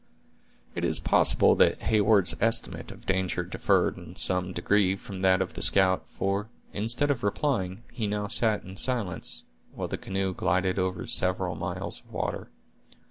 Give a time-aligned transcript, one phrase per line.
[0.73, 5.53] It is possible that Heyward's estimate of danger differed in some degree from that of
[5.53, 9.43] the scout, for, instead of replying, he now sat in silence,
[9.75, 12.49] while the canoe glided over several miles of water.